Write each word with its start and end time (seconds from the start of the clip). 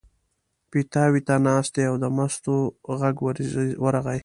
پیتاوي 0.71 1.21
ته 1.27 1.35
ناست 1.45 1.71
دی 1.75 1.83
او 1.89 1.95
د 2.03 2.05
مستو 2.17 2.55
غږ 2.99 3.15
ورغی. 3.83 4.19